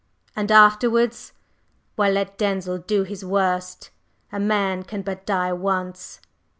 And 0.35 0.51
afterwards, 0.51 1.31
why 1.95 2.09
let 2.09 2.35
Denzil 2.39 2.79
do 2.79 3.03
his 3.03 3.23
worst; 3.23 3.91
a 4.31 4.39
man 4.39 4.81
can 4.81 5.03
but 5.03 5.27
die 5.27 5.53
once." 5.53 6.19